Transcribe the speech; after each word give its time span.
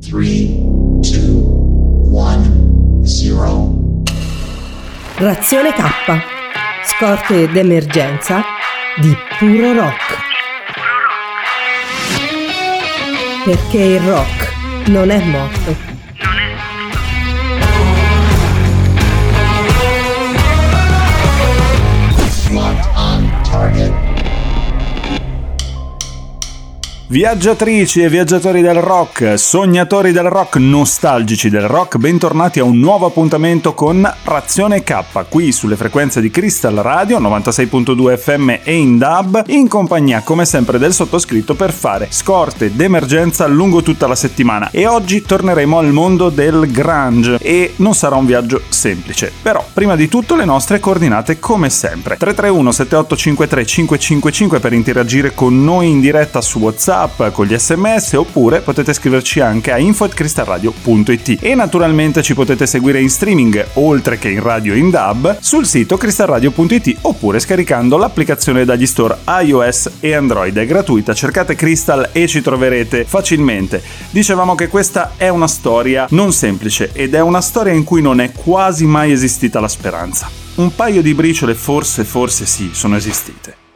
3, 0.00 0.12
2, 0.12 1.02
1, 2.06 3.04
0. 3.04 4.02
Razione 5.16 5.72
K. 5.72 5.82
Scorte 6.84 7.48
d'emergenza 7.50 8.42
di 9.00 9.12
puro 9.38 9.72
rock. 9.72 10.16
Perché 13.44 13.78
il 13.78 14.00
rock 14.00 14.88
non 14.88 15.10
è 15.10 15.18
morto. 15.24 15.97
Viaggiatrici 27.10 28.02
e 28.02 28.10
viaggiatori 28.10 28.60
del 28.60 28.82
rock, 28.82 29.38
sognatori 29.38 30.12
del 30.12 30.28
rock, 30.28 30.56
nostalgici 30.56 31.48
del 31.48 31.66
rock, 31.66 31.96
bentornati 31.96 32.58
a 32.58 32.64
un 32.64 32.78
nuovo 32.78 33.06
appuntamento 33.06 33.72
con 33.72 34.06
Razione 34.24 34.82
K, 34.82 35.24
qui 35.30 35.50
sulle 35.50 35.76
frequenze 35.76 36.20
di 36.20 36.30
Crystal 36.30 36.74
Radio 36.74 37.18
96.2 37.18 38.18
FM 38.18 38.50
e 38.62 38.74
in 38.74 38.98
DAB, 38.98 39.44
in 39.46 39.68
compagnia 39.68 40.20
come 40.20 40.44
sempre 40.44 40.78
del 40.78 40.92
sottoscritto 40.92 41.54
per 41.54 41.72
fare 41.72 42.08
scorte 42.10 42.76
d'emergenza 42.76 43.46
lungo 43.46 43.80
tutta 43.80 44.06
la 44.06 44.14
settimana. 44.14 44.68
E 44.70 44.86
oggi 44.86 45.22
torneremo 45.22 45.78
al 45.78 45.90
mondo 45.90 46.28
del 46.28 46.70
grunge 46.70 47.38
e 47.40 47.72
non 47.76 47.94
sarà 47.94 48.16
un 48.16 48.26
viaggio 48.26 48.60
semplice. 48.68 49.32
Però, 49.40 49.64
prima 49.72 49.96
di 49.96 50.08
tutto 50.08 50.36
le 50.36 50.44
nostre 50.44 50.78
coordinate 50.78 51.38
come 51.38 51.70
sempre. 51.70 52.18
331 52.18 52.70
7853 52.70 53.64
555 53.64 54.60
per 54.60 54.74
interagire 54.74 55.32
con 55.32 55.64
noi 55.64 55.88
in 55.88 56.00
diretta 56.00 56.42
su 56.42 56.58
WhatsApp 56.58 56.96
con 57.32 57.46
gli 57.46 57.56
sms 57.56 58.14
oppure 58.14 58.60
potete 58.60 58.92
scriverci 58.92 59.40
anche 59.40 59.72
a 59.72 59.78
info.cristalradio.it 59.78 61.38
e 61.40 61.54
naturalmente 61.54 62.22
ci 62.22 62.34
potete 62.34 62.66
seguire 62.66 63.00
in 63.00 63.08
streaming 63.08 63.64
oltre 63.74 64.18
che 64.18 64.28
in 64.28 64.42
radio 64.42 64.74
in 64.74 64.90
dub 64.90 65.38
sul 65.40 65.66
sito 65.66 65.96
cristalradio.it 65.96 66.96
oppure 67.02 67.38
scaricando 67.38 67.96
l'applicazione 67.96 68.64
dagli 68.64 68.86
store 68.86 69.18
iOS 69.42 69.90
e 70.00 70.14
Android. 70.14 70.56
È 70.56 70.66
gratuita 70.66 71.14
cercate 71.14 71.54
Crystal 71.54 72.08
e 72.12 72.26
ci 72.26 72.40
troverete 72.40 73.04
facilmente. 73.04 73.82
Dicevamo 74.10 74.54
che 74.54 74.68
questa 74.68 75.12
è 75.16 75.28
una 75.28 75.48
storia 75.48 76.06
non 76.10 76.32
semplice 76.32 76.90
ed 76.92 77.14
è 77.14 77.20
una 77.20 77.40
storia 77.40 77.72
in 77.72 77.84
cui 77.84 78.02
non 78.02 78.20
è 78.20 78.32
quasi 78.32 78.86
mai 78.86 79.12
esistita 79.12 79.60
la 79.60 79.68
speranza. 79.68 80.28
Un 80.56 80.74
paio 80.74 81.02
di 81.02 81.14
briciole 81.14 81.54
forse 81.54 82.02
forse 82.02 82.44
sì 82.44 82.70
sono 82.72 82.96
esistite 82.96 83.66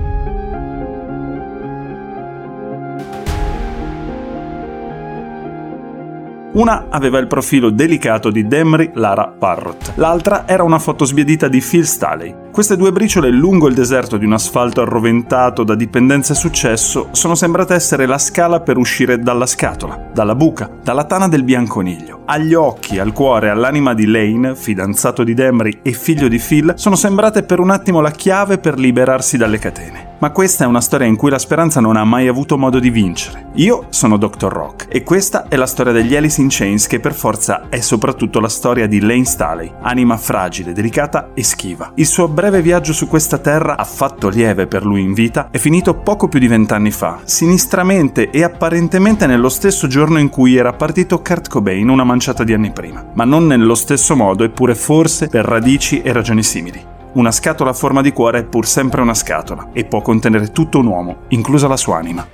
Una 6.52 6.88
aveva 6.90 7.18
il 7.18 7.28
profilo 7.28 7.70
delicato 7.70 8.30
di 8.30 8.46
Demry 8.46 8.90
Lara 8.94 9.26
Parrott, 9.26 9.92
l'altra 9.94 10.46
era 10.46 10.62
una 10.62 10.78
foto 10.78 11.06
sbiadita 11.06 11.48
di 11.48 11.62
Phil 11.66 11.86
Staley. 11.86 12.50
Queste 12.52 12.76
due 12.76 12.92
briciole 12.92 13.30
lungo 13.30 13.68
il 13.68 13.74
deserto 13.74 14.18
di 14.18 14.26
un 14.26 14.34
asfalto 14.34 14.82
arroventato 14.82 15.64
da 15.64 15.74
dipendenza 15.74 16.34
e 16.34 16.36
successo 16.36 17.08
sono 17.12 17.34
sembrate 17.34 17.72
essere 17.72 18.04
la 18.04 18.18
scala 18.18 18.60
per 18.60 18.76
uscire 18.76 19.18
dalla 19.18 19.46
scatola, 19.46 20.10
dalla 20.12 20.34
buca, 20.34 20.68
dalla 20.82 21.04
tana 21.04 21.26
del 21.26 21.42
bianconiglio. 21.42 22.20
Agli 22.26 22.52
occhi, 22.52 22.98
al 22.98 23.14
cuore, 23.14 23.48
all'anima 23.48 23.94
di 23.94 24.04
Lane, 24.04 24.54
fidanzato 24.54 25.24
di 25.24 25.32
Demry 25.32 25.78
e 25.80 25.92
figlio 25.92 26.28
di 26.28 26.38
Phil, 26.38 26.74
sono 26.76 26.96
sembrate 26.96 27.44
per 27.44 27.60
un 27.60 27.70
attimo 27.70 28.02
la 28.02 28.10
chiave 28.10 28.58
per 28.58 28.78
liberarsi 28.78 29.38
dalle 29.38 29.58
catene. 29.58 30.11
Ma 30.22 30.30
questa 30.30 30.62
è 30.62 30.68
una 30.68 30.80
storia 30.80 31.08
in 31.08 31.16
cui 31.16 31.30
la 31.30 31.38
speranza 31.38 31.80
non 31.80 31.96
ha 31.96 32.04
mai 32.04 32.28
avuto 32.28 32.56
modo 32.56 32.78
di 32.78 32.90
vincere. 32.90 33.48
Io 33.54 33.86
sono 33.88 34.16
Dr. 34.16 34.52
Rock 34.52 34.86
e 34.88 35.02
questa 35.02 35.48
è 35.48 35.56
la 35.56 35.66
storia 35.66 35.92
degli 35.92 36.14
Alice 36.14 36.40
in 36.40 36.46
Chains 36.48 36.86
che 36.86 37.00
per 37.00 37.12
forza 37.12 37.68
è 37.68 37.80
soprattutto 37.80 38.38
la 38.38 38.48
storia 38.48 38.86
di 38.86 39.00
Lane 39.00 39.24
Staley, 39.24 39.72
anima 39.80 40.16
fragile, 40.16 40.72
delicata 40.72 41.30
e 41.34 41.42
schiva. 41.42 41.90
Il 41.96 42.06
suo 42.06 42.28
breve 42.28 42.62
viaggio 42.62 42.92
su 42.92 43.08
questa 43.08 43.38
terra, 43.38 43.76
affatto 43.76 44.28
lieve 44.28 44.68
per 44.68 44.86
lui 44.86 45.00
in 45.00 45.12
vita, 45.12 45.48
è 45.50 45.58
finito 45.58 45.92
poco 45.94 46.28
più 46.28 46.38
di 46.38 46.46
vent'anni 46.46 46.92
fa, 46.92 47.18
sinistramente 47.24 48.30
e 48.30 48.44
apparentemente 48.44 49.26
nello 49.26 49.48
stesso 49.48 49.88
giorno 49.88 50.20
in 50.20 50.28
cui 50.28 50.54
era 50.54 50.72
partito 50.72 51.20
Kurt 51.20 51.48
Cobain 51.48 51.88
una 51.88 52.04
manciata 52.04 52.44
di 52.44 52.52
anni 52.52 52.70
prima, 52.70 53.04
ma 53.14 53.24
non 53.24 53.48
nello 53.48 53.74
stesso 53.74 54.14
modo 54.14 54.44
eppure 54.44 54.76
forse 54.76 55.26
per 55.26 55.44
radici 55.44 56.00
e 56.00 56.12
ragioni 56.12 56.44
simili. 56.44 56.91
Una 57.14 57.30
scatola 57.30 57.70
a 57.70 57.74
forma 57.74 58.00
di 58.00 58.10
cuore 58.10 58.38
è 58.38 58.44
pur 58.44 58.66
sempre 58.66 59.02
una 59.02 59.12
scatola 59.12 59.68
e 59.74 59.84
può 59.84 60.00
contenere 60.00 60.50
tutto 60.50 60.78
un 60.78 60.86
uomo, 60.86 61.16
inclusa 61.28 61.68
la 61.68 61.76
sua 61.76 61.98
anima. 61.98 62.26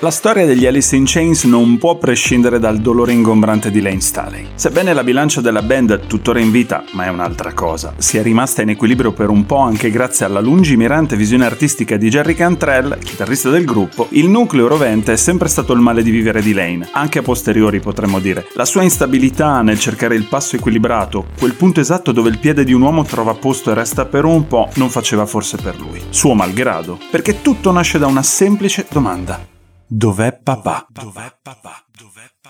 La 0.00 0.10
storia 0.10 0.44
degli 0.44 0.66
Alice 0.66 0.94
in 0.96 1.04
Chains 1.06 1.44
non 1.44 1.78
può 1.78 1.96
prescindere 1.96 2.58
dal 2.58 2.78
dolore 2.78 3.12
ingombrante 3.12 3.70
di 3.70 3.80
Lane 3.80 4.00
Staley. 4.00 4.48
Sebbene 4.54 4.92
la 4.92 5.04
bilancia 5.04 5.40
della 5.40 5.62
band, 5.62 6.08
tuttora 6.08 6.40
in 6.40 6.50
vita, 6.50 6.84
ma 6.92 7.04
è 7.04 7.08
un'altra 7.08 7.52
cosa, 7.54 7.94
sia 7.96 8.20
rimasta 8.20 8.60
in 8.60 8.70
equilibrio 8.70 9.12
per 9.12 9.30
un 9.30 9.46
po' 9.46 9.58
anche 9.58 9.90
grazie 9.90 10.26
alla 10.26 10.40
lungimirante 10.40 11.16
visione 11.16 11.46
artistica 11.46 11.96
di 11.96 12.10
Jerry 12.10 12.34
Cantrell, 12.34 12.98
chitarrista 12.98 13.50
del 13.50 13.64
gruppo, 13.64 14.08
il 14.10 14.28
nucleo 14.28 14.66
rovente 14.66 15.12
è 15.12 15.16
sempre 15.16 15.48
stato 15.48 15.72
il 15.72 15.80
male 15.80 16.02
di 16.02 16.10
vivere 16.10 16.42
di 16.42 16.52
Lane, 16.52 16.88
anche 16.90 17.20
a 17.20 17.22
posteriori 17.22 17.78
potremmo 17.78 18.18
dire. 18.18 18.48
La 18.54 18.64
sua 18.66 18.82
instabilità 18.82 19.62
nel 19.62 19.78
cercare 19.78 20.16
il 20.16 20.26
passo 20.26 20.56
equilibrato, 20.56 21.28
quel 21.38 21.54
punto 21.54 21.78
esatto 21.78 22.10
dove 22.10 22.30
il 22.30 22.40
piede 22.40 22.64
di 22.64 22.72
un 22.72 22.82
uomo 22.82 23.04
trova 23.04 23.34
posto 23.34 23.70
e 23.70 23.74
resta 23.74 24.04
per 24.04 24.24
un 24.24 24.46
po', 24.48 24.68
non 24.74 24.90
faceva 24.90 25.24
forse 25.24 25.56
per 25.56 25.78
lui. 25.78 26.02
Suo 26.10 26.34
malgrado. 26.34 26.98
Perché 27.10 27.40
tutto 27.40 27.70
nasce 27.70 27.98
da 27.98 28.06
una 28.06 28.22
semplice 28.24 28.86
domanda. 28.90 29.53
Dov'è 29.86 30.32
papà? 30.42 30.86
Dov'è 30.90 31.36
papà? 31.42 31.84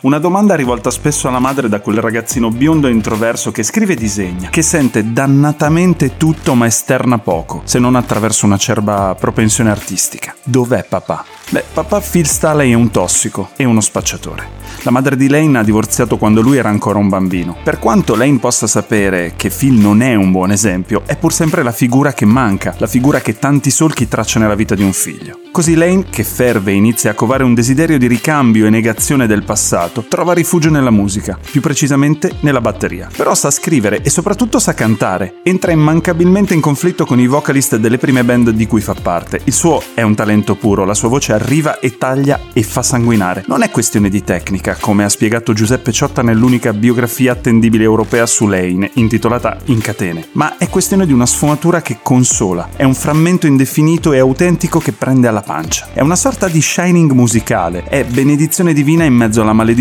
Una 0.01 0.19
domanda 0.19 0.55
rivolta 0.55 0.91
spesso 0.91 1.29
alla 1.29 1.39
madre 1.39 1.69
da 1.69 1.81
quel 1.81 1.99
ragazzino 1.99 2.51
biondo 2.51 2.89
e 2.89 2.91
introverso 2.91 3.51
che 3.53 3.63
scrive 3.63 3.95
e 3.95 3.97
disegna, 3.97 4.51
che 4.51 4.61
sente 4.61 5.13
dannatamente 5.13 6.19
tutto 6.19 6.55
ma 6.55 6.67
esterna 6.67 7.19
poco, 7.19 7.63
se 7.65 7.79
non 7.79 7.97
attraverso 7.97 8.45
un'acerba 8.45 9.17
propensione 9.19 9.71
artistica. 9.71 10.35
Dov'è 10.43 10.85
papà? 10.85 11.25
Beh, 11.49 11.65
papà 11.73 12.01
Phil 12.01 12.27
Staley 12.27 12.73
è 12.73 12.75
un 12.75 12.91
tossico 12.91 13.51
e 13.57 13.65
uno 13.65 13.81
spacciatore. 13.81 14.63
La 14.83 14.91
madre 14.91 15.17
di 15.17 15.29
Lane 15.29 15.59
ha 15.59 15.63
divorziato 15.63 16.19
quando 16.19 16.43
lui 16.43 16.59
era 16.59 16.69
ancora 16.69 16.99
un 16.99 17.09
bambino. 17.09 17.57
Per 17.63 17.79
quanto 17.79 18.15
Lane 18.15 18.39
possa 18.39 18.67
sapere 18.67 19.33
che 19.37 19.49
Phil 19.49 19.73
non 19.73 20.03
è 20.03 20.15
un 20.15 20.31
buon 20.31 20.51
esempio, 20.51 21.03
è 21.07 21.17
pur 21.17 21.33
sempre 21.33 21.63
la 21.63 21.73
figura 21.73 22.13
che 22.13 22.27
manca, 22.27 22.75
la 22.77 22.87
figura 22.87 23.21
che 23.21 23.39
tanti 23.39 23.71
solchi 23.71 24.09
traccia 24.09 24.39
nella 24.39 24.55
vita 24.55 24.75
di 24.75 24.83
un 24.83 24.93
figlio. 24.93 25.39
Così 25.51 25.75
Lane, 25.75 26.07
che 26.11 26.25
ferve 26.25 26.73
e 26.73 26.75
inizia 26.75 27.13
a 27.13 27.15
covare 27.15 27.45
un 27.45 27.55
desiderio 27.55 27.97
di 27.97 28.09
ricambio 28.09 28.67
e 28.67 28.71
negazione 28.71 29.27
del 29.27 29.45
passato, 29.45 29.84
trova 29.89 30.33
rifugio 30.33 30.71
nella 30.71 30.91
musica, 30.91 31.39
più 31.51 31.61
precisamente 31.61 32.37
nella 32.41 32.61
batteria. 32.61 33.09
Però 33.15 33.35
sa 33.35 33.51
scrivere 33.51 34.03
e 34.03 34.11
soprattutto 34.11 34.59
sa 34.59 34.75
cantare. 34.75 35.41
Entra 35.43 35.73
immancabilmente 35.73 36.55
in 36.55 36.61
conflitto 36.61 37.05
con 37.05 37.21
i 37.21 37.27
vocalist 37.27 37.77
delle 37.77 37.99
prime 37.99 38.25
band 38.25 38.51
di 38.51 38.67
cui 38.67 38.81
fa 38.81 38.95
parte. 38.95 39.41
Il 39.45 39.53
suo 39.53 39.83
è 39.95 40.03
un 40.03 40.15
talento 40.15 40.55
puro, 40.55 40.85
la 40.85 40.95
sua 40.95 41.09
voce 41.09 41.33
arriva 41.33 41.79
e 41.81 41.99
taglia 41.99 42.41
e 42.53 42.63
fa 42.63 42.83
sanguinare. 42.83 43.45
Non 43.47 43.63
è 43.63 43.71
questione 43.71 44.09
di 44.09 44.25
tecnica, 44.25 44.77
come 44.81 45.05
ha 45.05 45.09
spiegato 45.09 45.53
Giuseppe 45.53 45.93
Ciotta 45.93 46.23
nell'unica 46.23 46.73
biografia 46.73 47.33
attendibile 47.33 47.85
europea 47.85 48.27
su 48.27 48.47
Lane, 48.47 48.91
intitolata 48.95 49.59
In 49.67 49.81
catene, 49.81 50.29
ma 50.33 50.57
è 50.57 50.69
questione 50.69 51.07
di 51.07 51.13
una 51.13 51.27
sfumatura 51.27 51.83
che 51.83 51.99
consola, 52.03 52.71
è 52.77 52.85
un 52.85 52.95
frammento 52.95 53.47
indefinito 53.47 54.13
e 54.13 54.19
autentico 54.19 54.79
che 54.79 54.93
prende 54.93 55.29
alla 55.29 55.43
pancia. 55.43 55.89
È 55.93 56.01
una 56.01 56.17
sorta 56.17 56.49
di 56.49 56.61
shining 56.63 57.13
musicale, 57.13 57.85
è 57.85 58.05
benedizione 58.05 58.73
divina 58.73 59.05
in 59.05 59.15
mezzo 59.15 59.43
alla 59.43 59.53
maledizione 59.53 59.74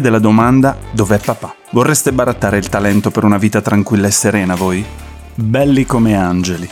della 0.00 0.18
domanda 0.18 0.76
dov'è 0.92 1.18
papà? 1.18 1.54
Vorreste 1.72 2.12
barattare 2.12 2.58
il 2.58 2.68
talento 2.68 3.10
per 3.10 3.24
una 3.24 3.38
vita 3.38 3.60
tranquilla 3.60 4.06
e 4.06 4.12
serena 4.12 4.54
voi? 4.54 4.84
Belli 5.34 5.84
come 5.84 6.16
angeli 6.16 6.70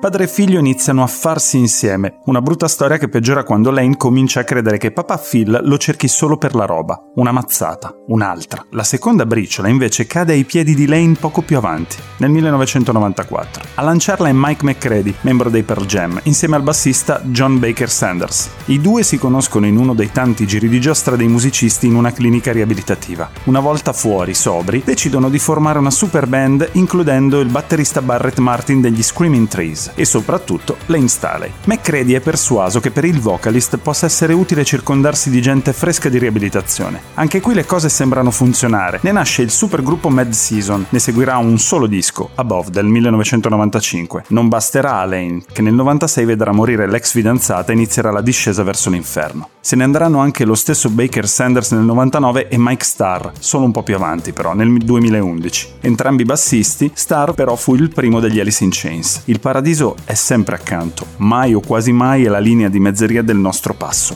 Padre 0.07 0.23
e 0.23 0.29
figlio 0.29 0.61
iniziano 0.61 1.03
a 1.03 1.09
farsi 1.09 1.59
insieme, 1.59 2.19
una 2.27 2.41
brutta 2.41 2.69
storia 2.69 2.97
che 2.97 3.09
peggiora 3.09 3.43
quando 3.43 3.73
Lane 3.73 3.97
comincia 3.97 4.39
a 4.39 4.45
credere 4.45 4.79
che 4.79 4.93
papà 4.93 5.19
Phil 5.19 5.63
lo 5.65 5.79
cerchi 5.79 6.07
solo 6.07 6.37
per 6.37 6.55
la 6.55 6.65
roba, 6.65 7.11
una 7.17 7.33
mazzata, 7.33 7.93
un'altra. 8.07 8.65
La 8.71 8.85
seconda 8.85 9.27
briciola 9.27 9.67
invece 9.67 10.07
cade 10.07 10.33
ai 10.35 10.45
piedi 10.45 10.77
di 10.77 10.87
Lane 10.87 11.17
poco 11.19 11.43
più 11.43 11.57
avanti, 11.57 11.97
nel 12.19 12.31
1994. 12.31 13.65
A 13.75 13.83
lanciarla 13.83 14.29
è 14.29 14.33
Mike 14.33 14.65
McCready, 14.65 15.13
membro 15.23 15.51
dei 15.51 15.65
Pearl 15.65 15.87
Jam, 15.87 16.21
insieme 16.23 16.55
al 16.55 16.63
bassista 16.63 17.21
John 17.25 17.59
Baker 17.59 17.91
Sanders. 17.91 18.49
I 18.67 18.81
due 18.81 19.03
si 19.03 19.19
conoscono 19.19 19.67
in 19.67 19.77
uno 19.77 19.93
dei 19.93 20.13
tanti 20.13 20.47
giri 20.47 20.69
di 20.69 20.81
giostra 20.81 21.17
dei 21.17 21.27
musicisti 21.27 21.89
in 21.89 21.97
una 21.97 22.13
clinica 22.13 22.53
riabilitativa. 22.53 23.29
Una 23.47 23.59
volta 23.59 23.93
fuori, 23.93 24.35
sobri, 24.35 24.83
decidono 24.85 25.29
di 25.29 25.41
formare 25.41 25.81
una 25.81 25.91
super 25.91 26.29
band 26.29 26.69
includendo 26.75 27.41
il 27.41 27.49
batterista 27.49 28.01
Barrett 28.01 28.39
Martin 28.39 28.81
degli 28.81 29.03
Screaming 29.03 29.49
Trees 29.49 29.95
e 29.97 30.05
soprattutto 30.05 30.77
Lane 30.87 31.09
Staley. 31.09 31.51
McCready 31.65 32.13
è 32.13 32.21
persuaso 32.21 32.79
che 32.79 32.93
per 32.93 33.05
il 33.05 33.19
vocalist 33.19 33.79
possa 33.79 34.07
essere 34.07 34.33
utile 34.33 34.65
circondarsi 34.65 35.31
di 35.31 35.43
gente 35.43 35.73
fresca 35.73 36.09
di 36.09 36.19
riabilitazione. 36.19 37.01
Anche 37.15 37.41
qui 37.41 37.55
le 37.55 37.65
cose 37.65 37.89
sembrano 37.89 38.31
funzionare. 38.31 39.01
Ne 39.03 39.11
nasce 39.11 39.43
il 39.43 39.51
supergruppo 39.51 40.09
Mad 40.09 40.31
Season, 40.31 40.87
ne 40.89 40.99
seguirà 41.01 41.39
un 41.39 41.59
solo 41.59 41.87
disco, 41.87 42.31
Above 42.37 42.71
del 42.71 42.85
1995. 42.85 44.25
Non 44.29 44.49
basterà 44.49 45.01
a 45.01 45.05
Lane, 45.07 45.43
che 45.53 45.63
nel 45.63 45.75
96 45.75 46.25
vedrà 46.25 46.53
morire 46.53 46.87
l'ex 46.87 47.11
fidanzata 47.11 47.73
e 47.73 47.75
inizierà 47.75 48.13
la 48.13 48.21
discesa 48.21 48.63
verso 48.63 48.91
l'inferno. 48.91 49.49
Se 49.61 49.75
ne 49.75 49.85
andranno 49.85 50.21
anche 50.21 50.45
lo 50.45 50.55
stesso 50.55 50.91
Baker 50.91 51.27
Sanders 51.27 51.73
nel 51.73 51.83
99 51.83 52.49
e 52.49 52.57
Mike 52.57 52.85
Starr, 52.85 53.31
solo 53.41 53.65
un 53.65 53.73
po' 53.73 53.83
più 53.83 53.97
avanti 53.97 54.33
però, 54.33 54.55
nel 54.55 54.73
2011. 54.77 55.69
Entrambi 55.81 56.25
bassisti, 56.25 56.91
Starr 56.95 57.33
però 57.33 57.57
fu 57.57 57.75
il 57.75 57.89
primo 57.89 58.21
degli 58.21 58.39
Alice 58.39 58.63
in 58.63 58.71
Chains. 58.73 59.23
Il 59.25 59.41
paradiso 59.41 59.86
sorriso 59.87 59.97
è 60.05 60.15
sempre 60.15 60.57
accanto, 60.57 61.07
mai 61.19 61.55
o 61.55 61.61
quasi 61.61 61.93
mai 61.93 62.25
è 62.25 62.29
la 62.29 62.41
linea 62.41 62.69
di 62.69 62.81
mezzeria 62.81 63.23
del 63.23 63.37
nostro 63.37 63.75
passo. 63.75 64.15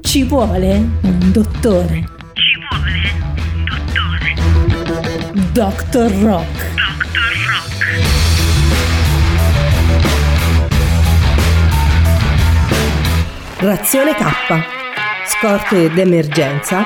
Ci 0.00 0.24
vuole 0.24 0.74
un 1.02 1.30
dottore. 1.32 2.08
Ci 2.32 2.58
vuole 2.68 3.12
un 3.52 3.64
dottore. 3.64 4.34
Dr. 5.52 6.10
Rock. 6.22 6.66
Dr. 6.74 7.28
Rock. 7.30 7.66
Razione 13.60 14.14
K. 14.14 14.24
Scorte 15.26 15.90
d'emergenza 15.92 16.84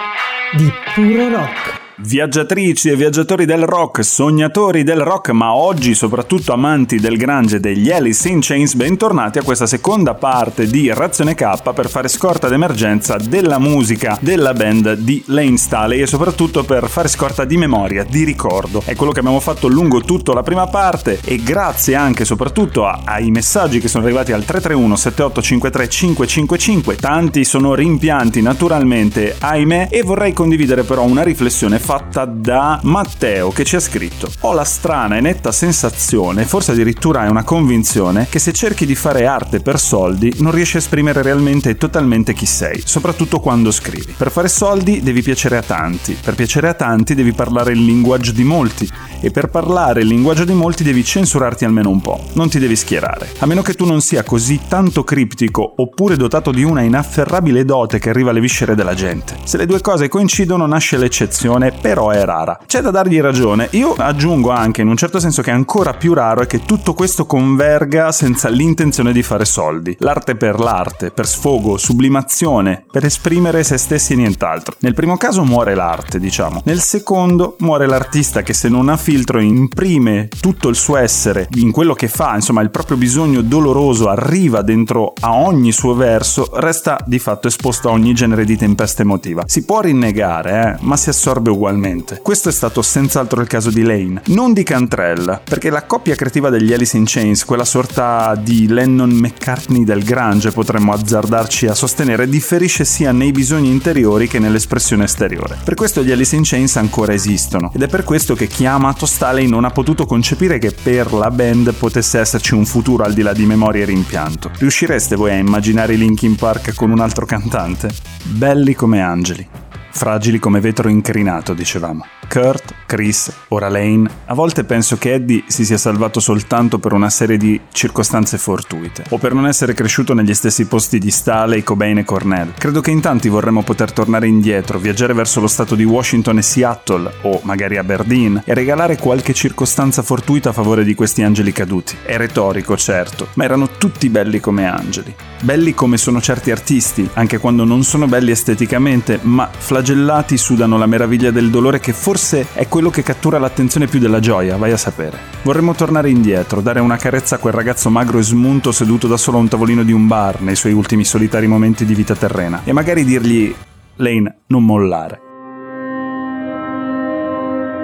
di 0.56 0.70
puro 0.94 1.28
rock. 1.28 1.61
Viaggiatrici 2.04 2.88
e 2.88 2.96
viaggiatori 2.96 3.44
del 3.44 3.64
rock, 3.64 4.02
sognatori 4.02 4.82
del 4.82 4.98
rock, 4.98 5.30
ma 5.30 5.54
oggi 5.54 5.94
soprattutto 5.94 6.52
amanti 6.52 6.98
del 6.98 7.16
grunge 7.16 7.60
degli 7.60 7.92
Alice 7.92 8.28
in 8.28 8.40
Chains, 8.40 8.74
bentornati 8.74 9.38
a 9.38 9.44
questa 9.44 9.66
seconda 9.66 10.14
parte 10.14 10.66
di 10.66 10.92
Razione 10.92 11.36
K 11.36 11.72
per 11.72 11.88
fare 11.88 12.08
scorta 12.08 12.48
d'emergenza 12.48 13.18
della 13.18 13.60
musica 13.60 14.18
della 14.20 14.52
band 14.52 14.94
di 14.94 15.22
Lane 15.26 15.56
Staley 15.56 16.00
e 16.00 16.08
soprattutto 16.08 16.64
per 16.64 16.88
fare 16.88 17.06
scorta 17.06 17.44
di 17.44 17.56
memoria, 17.56 18.02
di 18.02 18.24
ricordo. 18.24 18.82
È 18.84 18.96
quello 18.96 19.12
che 19.12 19.20
abbiamo 19.20 19.38
fatto 19.38 19.68
lungo 19.68 20.00
tutta 20.00 20.34
la 20.34 20.42
prima 20.42 20.66
parte 20.66 21.20
e 21.22 21.36
grazie 21.36 21.94
anche 21.94 22.24
e 22.24 22.26
soprattutto 22.26 22.84
a, 22.84 23.02
ai 23.04 23.30
messaggi 23.30 23.78
che 23.78 23.86
sono 23.86 24.02
arrivati 24.02 24.32
al 24.32 24.44
331 24.44 24.96
7853 24.96 25.88
555, 25.88 26.96
tanti 26.96 27.44
sono 27.44 27.76
rimpianti 27.76 28.42
naturalmente, 28.42 29.36
ahimè, 29.38 29.86
e 29.88 30.02
vorrei 30.02 30.32
condividere 30.32 30.82
però 30.82 31.04
una 31.04 31.22
riflessione 31.22 31.78
fatta 31.78 31.90
da 32.24 32.80
Matteo 32.84 33.50
che 33.50 33.64
ci 33.64 33.76
ha 33.76 33.80
scritto 33.80 34.30
Ho 34.40 34.54
la 34.54 34.64
strana 34.64 35.18
e 35.18 35.20
netta 35.20 35.52
sensazione, 35.52 36.46
forse 36.46 36.72
addirittura 36.72 37.26
è 37.26 37.28
una 37.28 37.44
convinzione, 37.44 38.26
che 38.30 38.38
se 38.38 38.54
cerchi 38.54 38.86
di 38.86 38.94
fare 38.94 39.26
arte 39.26 39.60
per 39.60 39.78
soldi 39.78 40.32
non 40.38 40.52
riesci 40.52 40.76
a 40.76 40.78
esprimere 40.78 41.20
realmente 41.20 41.68
e 41.68 41.76
totalmente 41.76 42.32
chi 42.32 42.46
sei, 42.46 42.82
soprattutto 42.82 43.40
quando 43.40 43.70
scrivi. 43.70 44.14
Per 44.16 44.30
fare 44.30 44.48
soldi 44.48 45.02
devi 45.02 45.20
piacere 45.20 45.58
a 45.58 45.62
tanti, 45.62 46.16
per 46.18 46.34
piacere 46.34 46.68
a 46.68 46.74
tanti 46.74 47.14
devi 47.14 47.32
parlare 47.32 47.72
il 47.72 47.84
linguaggio 47.84 48.32
di 48.32 48.44
molti 48.44 48.88
e 49.20 49.30
per 49.30 49.48
parlare 49.48 50.00
il 50.00 50.06
linguaggio 50.06 50.44
di 50.44 50.54
molti 50.54 50.84
devi 50.84 51.04
censurarti 51.04 51.66
almeno 51.66 51.90
un 51.90 52.00
po', 52.00 52.20
non 52.32 52.48
ti 52.48 52.58
devi 52.58 52.74
schierare. 52.74 53.32
A 53.40 53.46
meno 53.46 53.60
che 53.60 53.74
tu 53.74 53.84
non 53.84 54.00
sia 54.00 54.22
così 54.22 54.60
tanto 54.66 55.04
criptico 55.04 55.74
oppure 55.76 56.16
dotato 56.16 56.52
di 56.52 56.62
una 56.62 56.80
inafferrabile 56.80 57.66
dote 57.66 57.98
che 57.98 58.08
arriva 58.08 58.30
alle 58.30 58.40
viscere 58.40 58.74
della 58.74 58.94
gente. 58.94 59.36
Se 59.44 59.58
le 59.58 59.66
due 59.66 59.82
cose 59.82 60.08
coincidono 60.08 60.64
nasce 60.64 60.96
l'eccezione 60.96 61.80
però 61.82 62.10
è 62.10 62.24
rara. 62.24 62.60
C'è 62.64 62.80
da 62.80 62.92
dargli 62.92 63.20
ragione. 63.20 63.68
Io 63.72 63.94
aggiungo 63.98 64.50
anche 64.50 64.82
in 64.82 64.88
un 64.88 64.96
certo 64.96 65.18
senso 65.18 65.42
che 65.42 65.50
è 65.50 65.54
ancora 65.54 65.92
più 65.94 66.14
raro 66.14 66.42
è 66.42 66.46
che 66.46 66.64
tutto 66.64 66.94
questo 66.94 67.26
converga 67.26 68.12
senza 68.12 68.48
l'intenzione 68.48 69.12
di 69.12 69.22
fare 69.24 69.44
soldi. 69.44 69.96
L'arte 69.98 70.36
per 70.36 70.60
l'arte, 70.60 71.10
per 71.10 71.26
sfogo, 71.26 71.76
sublimazione, 71.76 72.84
per 72.90 73.04
esprimere 73.04 73.64
se 73.64 73.78
stessi 73.78 74.12
e 74.12 74.16
nient'altro. 74.16 74.76
Nel 74.78 74.94
primo 74.94 75.16
caso 75.16 75.42
muore 75.42 75.74
l'arte, 75.74 76.20
diciamo. 76.20 76.62
Nel 76.64 76.80
secondo 76.80 77.56
muore 77.58 77.86
l'artista 77.86 78.42
che 78.42 78.54
se 78.54 78.68
non 78.68 78.88
ha 78.88 78.96
filtro 78.96 79.40
imprime 79.40 80.28
tutto 80.40 80.68
il 80.68 80.76
suo 80.76 80.96
essere 80.96 81.48
in 81.54 81.72
quello 81.72 81.94
che 81.94 82.06
fa, 82.06 82.36
insomma 82.36 82.60
il 82.60 82.70
proprio 82.70 82.96
bisogno 82.96 83.40
doloroso 83.40 84.08
arriva 84.08 84.62
dentro 84.62 85.14
a 85.20 85.34
ogni 85.34 85.72
suo 85.72 85.94
verso, 85.94 86.48
resta 86.54 86.98
di 87.04 87.18
fatto 87.18 87.48
esposto 87.48 87.88
a 87.88 87.92
ogni 87.92 88.14
genere 88.14 88.44
di 88.44 88.56
tempesta 88.56 89.02
emotiva. 89.02 89.42
Si 89.46 89.64
può 89.64 89.80
rinnegare, 89.80 90.78
eh, 90.78 90.84
ma 90.84 90.96
si 90.96 91.08
assorbe 91.08 91.50
ugualmente 91.50 91.61
ugualmente. 91.62 92.18
Questo 92.20 92.48
è 92.48 92.52
stato 92.52 92.82
senz'altro 92.82 93.40
il 93.40 93.46
caso 93.46 93.70
di 93.70 93.82
Lane, 93.82 94.22
non 94.26 94.52
di 94.52 94.64
Cantrell, 94.64 95.42
perché 95.44 95.70
la 95.70 95.84
coppia 95.84 96.16
creativa 96.16 96.50
degli 96.50 96.72
Alice 96.72 96.96
in 96.96 97.04
Chains, 97.06 97.44
quella 97.44 97.64
sorta 97.64 98.34
di 98.34 98.66
Lennon-McCartney 98.66 99.84
del 99.84 100.02
Grange, 100.02 100.50
potremmo 100.50 100.92
azzardarci 100.92 101.68
a 101.68 101.74
sostenere, 101.74 102.28
differisce 102.28 102.84
sia 102.84 103.12
nei 103.12 103.30
bisogni 103.30 103.70
interiori 103.70 104.26
che 104.26 104.40
nell'espressione 104.40 105.04
esteriore. 105.04 105.56
Per 105.62 105.74
questo 105.74 106.02
gli 106.02 106.10
Alice 106.10 106.34
in 106.34 106.42
Chains 106.44 106.76
ancora 106.76 107.12
esistono, 107.12 107.70
ed 107.72 107.82
è 107.82 107.86
per 107.86 108.02
questo 108.02 108.34
che 108.34 108.48
chi 108.48 108.66
ha 108.66 108.74
amato 108.74 109.06
Staley 109.06 109.46
non 109.46 109.64
ha 109.64 109.70
potuto 109.70 110.04
concepire 110.04 110.58
che 110.58 110.72
per 110.72 111.12
la 111.12 111.30
band 111.30 111.74
potesse 111.74 112.18
esserci 112.18 112.54
un 112.54 112.66
futuro 112.66 113.04
al 113.04 113.12
di 113.12 113.22
là 113.22 113.32
di 113.32 113.46
memoria 113.46 113.82
e 113.82 113.86
rimpianto. 113.86 114.50
Riuscireste 114.58 115.14
voi 115.14 115.30
a 115.30 115.36
immaginare 115.36 115.94
Linkin 115.94 116.34
Park 116.34 116.74
con 116.74 116.90
un 116.90 116.98
altro 116.98 117.24
cantante? 117.24 117.94
Belli 118.24 118.74
come 118.74 119.00
angeli. 119.00 119.48
Fragili 119.94 120.38
come 120.38 120.58
vetro 120.58 120.88
incrinato, 120.88 121.52
dicevamo. 121.52 122.06
Kurt, 122.28 122.74
Chris, 122.86 123.30
ora 123.48 123.68
Lane. 123.68 124.08
A 124.24 124.34
volte 124.34 124.64
penso 124.64 124.96
che 124.96 125.12
Eddie 125.12 125.44
si 125.48 125.66
sia 125.66 125.76
salvato 125.76 126.18
soltanto 126.18 126.78
per 126.78 126.94
una 126.94 127.10
serie 127.10 127.36
di 127.36 127.60
circostanze 127.70 128.38
fortuite, 128.38 129.04
o 129.10 129.18
per 129.18 129.34
non 129.34 129.46
essere 129.46 129.74
cresciuto 129.74 130.14
negli 130.14 130.32
stessi 130.32 130.64
posti 130.64 130.98
di 130.98 131.10
Staley, 131.10 131.62
Cobain 131.62 131.98
e 131.98 132.04
Cornell. 132.04 132.54
Credo 132.56 132.80
che 132.80 132.90
in 132.90 133.02
tanti 133.02 133.28
vorremmo 133.28 133.62
poter 133.62 133.92
tornare 133.92 134.26
indietro, 134.26 134.78
viaggiare 134.78 135.12
verso 135.12 135.40
lo 135.40 135.46
stato 135.46 135.74
di 135.74 135.84
Washington 135.84 136.38
e 136.38 136.42
Seattle, 136.42 137.12
o 137.22 137.40
magari 137.42 137.76
Aberdeen, 137.76 138.42
e 138.46 138.54
regalare 138.54 138.96
qualche 138.96 139.34
circostanza 139.34 140.00
fortuita 140.00 140.48
a 140.48 140.52
favore 140.52 140.84
di 140.84 140.94
questi 140.94 141.22
angeli 141.22 141.52
caduti. 141.52 141.96
È 142.02 142.16
retorico, 142.16 142.78
certo, 142.78 143.28
ma 143.34 143.44
erano 143.44 143.68
tutti 143.76 144.08
belli 144.08 144.40
come 144.40 144.66
angeli. 144.66 145.14
Belli 145.42 145.74
come 145.74 145.98
sono 145.98 146.20
certi 146.20 146.50
artisti, 146.50 147.06
anche 147.14 147.38
quando 147.38 147.64
non 147.64 147.82
sono 147.82 148.06
belli 148.06 148.30
esteticamente, 148.30 149.18
ma 149.22 149.50
flagellanti 149.50 149.80
flagellati 149.82 150.36
sudano 150.36 150.78
la 150.78 150.86
meraviglia 150.86 151.32
del 151.32 151.50
dolore 151.50 151.80
che 151.80 151.92
forse 151.92 152.46
è 152.52 152.68
quello 152.68 152.88
che 152.88 153.02
cattura 153.02 153.40
l'attenzione 153.40 153.88
più 153.88 153.98
della 153.98 154.20
gioia, 154.20 154.56
vai 154.56 154.70
a 154.70 154.76
sapere. 154.76 155.18
Vorremmo 155.42 155.74
tornare 155.74 156.08
indietro, 156.08 156.60
dare 156.60 156.78
una 156.78 156.96
carezza 156.96 157.34
a 157.34 157.38
quel 157.38 157.52
ragazzo 157.52 157.90
magro 157.90 158.18
e 158.18 158.22
smunto 158.22 158.70
seduto 158.70 159.08
da 159.08 159.16
solo 159.16 159.38
a 159.38 159.40
un 159.40 159.48
tavolino 159.48 159.82
di 159.82 159.90
un 159.90 160.06
bar 160.06 160.40
nei 160.40 160.54
suoi 160.54 160.72
ultimi 160.72 161.04
solitari 161.04 161.48
momenti 161.48 161.84
di 161.84 161.96
vita 161.96 162.14
terrena 162.14 162.60
e 162.62 162.72
magari 162.72 163.02
dirgli 163.04 163.52
Lane, 163.96 164.36
non 164.46 164.64
mollare. 164.64 165.20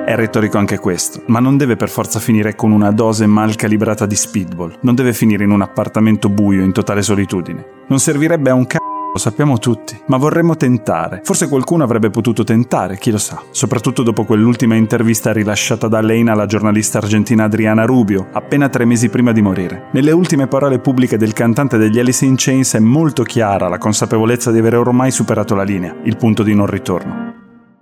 È 0.07 0.15
retorico 0.15 0.57
anche 0.57 0.79
questo, 0.79 1.23
ma 1.27 1.41
non 1.41 1.57
deve 1.57 1.75
per 1.75 1.91
forza 1.91 2.21
finire 2.21 2.55
con 2.55 2.71
una 2.71 2.93
dose 2.93 3.27
mal 3.27 3.57
calibrata 3.57 4.07
di 4.07 4.15
speedball, 4.15 4.79
non 4.83 4.95
deve 4.95 5.13
finire 5.13 5.43
in 5.43 5.51
un 5.51 5.63
appartamento 5.63 6.29
buio 6.29 6.63
in 6.63 6.73
totale 6.73 7.03
solitudine. 7.03 7.85
Non 7.89 7.99
servirebbe 7.99 8.51
a 8.51 8.55
un 8.55 8.67
c***o, 8.67 8.78
lo 9.13 9.19
sappiamo 9.19 9.59
tutti, 9.59 9.99
ma 10.07 10.17
vorremmo 10.17 10.57
tentare. 10.57 11.21
Forse 11.25 11.49
qualcuno 11.49 11.85
avrebbe 11.85 12.11
potuto 12.11 12.45
tentare, 12.45 12.99
chi 12.99 13.11
lo 13.11 13.19
sa. 13.19 13.43
Soprattutto 13.51 14.03
dopo 14.03 14.25
quell'ultima 14.25 14.75
intervista 14.75 15.33
rilasciata 15.33 15.89
da 15.89 16.01
Lane 16.01 16.31
alla 16.31 16.47
giornalista 16.47 16.99
argentina 16.99 17.45
Adriana 17.45 17.85
Rubio, 17.85 18.29
appena 18.33 18.69
tre 18.69 18.85
mesi 18.85 19.09
prima 19.09 19.33
di 19.33 19.43
morire. 19.43 19.89
Nelle 19.93 20.13
ultime 20.13 20.47
parole 20.47 20.79
pubbliche 20.79 21.17
del 21.17 21.33
cantante 21.33 21.79
degli 21.79 21.99
Alice 21.99 22.25
in 22.25 22.35
Chains 22.37 22.75
è 22.75 22.81
molto 22.81 23.23
chiara 23.23 23.69
la 23.69 23.79
consapevolezza 23.79 24.51
di 24.51 24.59
avere 24.59 24.77
ormai 24.77 25.11
superato 25.11 25.55
la 25.55 25.65
linea, 25.65 25.95
il 26.05 26.17
punto 26.17 26.43
di 26.43 26.55
non 26.55 26.67
ritorno. 26.67 27.28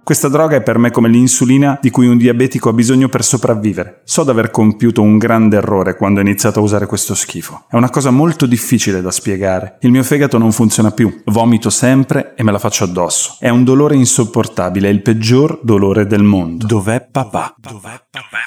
Questa 0.07 0.29
droga 0.29 0.55
è 0.55 0.63
per 0.63 0.79
me 0.79 0.93
come 0.93 1.09
l'insulina 1.09 1.81
di 1.83 1.91
cui 1.91 2.07
un 2.07 2.17
diabetico 2.17 2.69
ha 2.69 2.73
bisogno 2.73 3.09
per 3.09 3.25
sopravvivere. 3.25 4.03
So 4.05 4.23
d'aver 4.23 4.53
compiuto 4.53 5.03
un 5.03 5.19
grande 5.19 5.57
errore 5.57 5.97
quando 5.97 6.21
ho 6.21 6.23
iniziato 6.23 6.61
a 6.61 6.63
usare 6.63 6.87
questo 6.87 7.13
schifo. 7.17 7.65
È 7.69 7.75
una 7.75 7.91
cosa 7.91 8.13
molto 8.13 8.47
difficile 8.47 9.03
da 9.03 9.11
spiegare. 9.11 9.79
Il 9.81 9.91
mio 9.91 10.05
fegato 10.05 10.39
non 10.39 10.53
funziona 10.53 10.93
più, 10.93 11.23
vomito 11.25 11.71
sempre 11.71 12.35
e 12.37 12.45
me 12.45 12.53
la 12.53 12.61
faccio 12.61 12.85
addosso. 12.85 13.35
È 13.41 13.49
un 13.49 13.65
dolore 13.65 13.97
insopportabile, 13.97 14.87
è 14.89 14.93
il 14.93 15.03
peggior 15.03 15.59
dolore 15.65 16.07
del 16.07 16.23
mondo. 16.23 16.69
Dov'è 16.69 17.09
papà? 17.11 17.57
Dov'è 17.59 18.01
papà? 18.09 18.39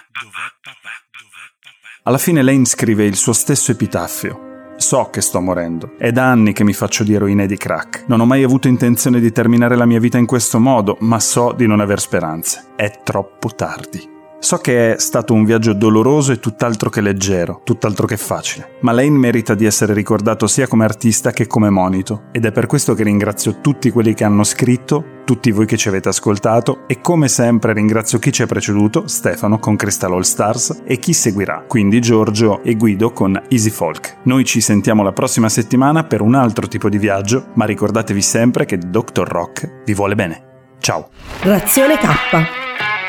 Alla 2.03 2.17
fine 2.17 2.41
Lane 2.41 2.63
scrive 2.63 3.03
il 3.03 3.17
suo 3.17 3.33
stesso 3.33 3.71
epitaffio. 3.73 4.48
So 4.79 5.09
che 5.11 5.19
sto 5.19 5.41
morendo. 5.41 5.95
È 5.97 6.09
da 6.13 6.31
anni 6.31 6.53
che 6.53 6.63
mi 6.63 6.71
faccio 6.71 7.03
di 7.03 7.13
eroina 7.13 7.43
e 7.43 7.47
di 7.47 7.57
crack. 7.57 8.05
Non 8.07 8.21
ho 8.21 8.25
mai 8.25 8.43
avuto 8.43 8.69
intenzione 8.69 9.19
di 9.19 9.29
terminare 9.29 9.75
la 9.75 9.85
mia 9.85 9.99
vita 9.99 10.17
in 10.17 10.25
questo 10.25 10.57
modo, 10.57 10.95
ma 11.01 11.19
so 11.19 11.51
di 11.51 11.67
non 11.67 11.81
aver 11.81 11.99
speranze. 11.99 12.67
È 12.77 13.01
troppo 13.03 13.49
tardi. 13.53 14.17
So 14.39 14.55
che 14.59 14.93
è 14.93 14.97
stato 14.97 15.33
un 15.33 15.43
viaggio 15.43 15.73
doloroso 15.73 16.31
e 16.31 16.39
tutt'altro 16.39 16.89
che 16.89 17.01
leggero, 17.01 17.59
tutt'altro 17.65 18.07
che 18.07 18.15
facile, 18.15 18.77
ma 18.79 18.93
Lane 18.93 19.09
merita 19.09 19.53
di 19.53 19.65
essere 19.65 19.93
ricordato 19.93 20.47
sia 20.47 20.65
come 20.65 20.85
artista 20.85 21.31
che 21.31 21.45
come 21.45 21.69
monito, 21.69 22.27
ed 22.31 22.45
è 22.45 22.53
per 22.53 22.65
questo 22.65 22.93
che 22.93 23.03
ringrazio 23.03 23.59
tutti 23.59 23.89
quelli 23.91 24.13
che 24.13 24.23
hanno 24.23 24.45
scritto, 24.45 25.18
tutti 25.29 25.51
voi 25.51 25.67
che 25.67 25.77
ci 25.77 25.89
avete 25.89 26.09
ascoltato 26.09 26.87
e 26.87 27.01
come 27.01 27.27
sempre 27.27 27.71
ringrazio 27.73 28.17
chi 28.17 28.31
ci 28.31 28.41
ha 28.41 28.47
preceduto, 28.47 29.05
Stefano 29.05 29.59
con 29.59 29.75
Crystal 29.75 30.11
All 30.11 30.21
Stars 30.21 30.81
e 30.83 30.97
chi 30.97 31.13
seguirà, 31.13 31.65
quindi 31.67 32.01
Giorgio 32.01 32.63
e 32.63 32.73
Guido 32.73 33.11
con 33.11 33.39
Easy 33.47 33.69
Folk. 33.69 34.21
Noi 34.23 34.43
ci 34.43 34.59
sentiamo 34.59 35.03
la 35.03 35.11
prossima 35.11 35.47
settimana 35.47 36.03
per 36.03 36.21
un 36.21 36.33
altro 36.33 36.67
tipo 36.67 36.89
di 36.89 36.97
viaggio, 36.97 37.49
ma 37.53 37.65
ricordatevi 37.65 38.23
sempre 38.23 38.65
che 38.65 38.79
Dr. 38.79 39.27
Rock 39.27 39.83
vi 39.85 39.93
vuole 39.93 40.15
bene. 40.15 40.41
Ciao! 40.79 41.09
Razione 41.41 41.99
K. 41.99 42.07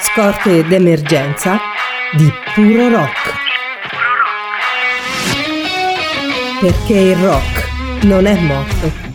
Scorte 0.00 0.62
d'emergenza 0.66 1.58
di 2.18 2.30
puro 2.54 2.90
rock. 2.90 3.32
Perché 6.60 6.98
il 6.98 7.16
rock 7.16 8.04
non 8.04 8.26
è 8.26 8.38
morto. 8.42 9.09